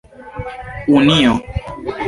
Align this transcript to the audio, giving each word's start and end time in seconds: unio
unio 0.97 1.31